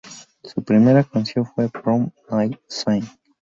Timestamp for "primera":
0.63-1.03